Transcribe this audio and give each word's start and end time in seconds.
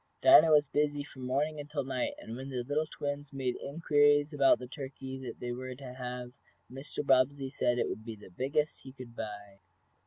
Dinah 0.23 0.49
was 0.51 0.65
busy 0.65 1.03
from 1.03 1.27
morning 1.27 1.59
until 1.59 1.83
night, 1.83 2.15
and 2.17 2.35
when 2.35 2.49
the 2.49 2.63
little 2.63 2.87
twins 2.87 3.31
made 3.31 3.55
inquiries 3.57 4.33
about 4.33 4.57
the 4.57 4.65
turkey 4.65 5.31
they 5.37 5.51
were 5.51 5.75
to 5.75 5.93
have 5.93 6.31
Mr. 6.71 7.05
Bobbsey 7.05 7.51
said 7.51 7.77
it 7.77 7.87
would 7.87 8.03
be 8.03 8.15
the 8.15 8.31
biggest 8.31 8.81
he 8.81 8.93
could 8.93 9.15
buy. 9.15 9.59